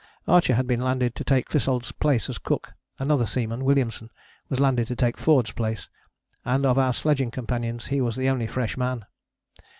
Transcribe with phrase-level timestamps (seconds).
[0.27, 4.09] Archer had been landed to take Clissold's place as cook; another seaman, Williamson,
[4.49, 5.89] was landed to take Forde's place,
[6.43, 9.05] and of our sledging companions he was the only fresh man.